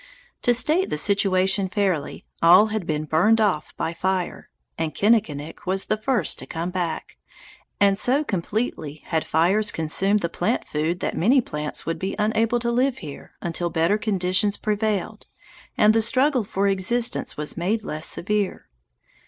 To 0.41 0.53
state 0.55 0.89
the 0.89 0.97
situation 0.97 1.69
fairly, 1.69 2.25
all 2.41 2.69
had 2.73 2.87
been 2.87 3.03
burned 3.05 3.39
off 3.39 3.71
by 3.77 3.93
fire 3.93 4.49
and 4.75 4.95
Kinnikinick 4.95 5.67
was 5.67 5.85
the 5.85 5.95
first 5.95 6.39
to 6.39 6.47
come 6.47 6.71
back, 6.71 7.17
and 7.79 7.95
so 7.95 8.23
completely 8.23 9.03
had 9.05 9.23
fires 9.23 9.71
consumed 9.71 10.21
the 10.21 10.27
plant 10.27 10.65
food 10.65 11.01
that 11.01 11.15
many 11.15 11.39
plants 11.39 11.85
would 11.85 11.99
be 11.99 12.15
unable 12.17 12.57
to 12.61 12.71
live 12.71 12.97
here 12.97 13.33
until 13.43 13.69
better 13.69 13.99
conditions 13.99 14.57
prevailed 14.57 15.27
and 15.77 15.93
the 15.93 16.01
struggle 16.01 16.43
for 16.43 16.67
existence 16.67 17.37
was 17.37 17.55
made 17.55 17.83
less 17.83 18.07
severe. 18.07 18.69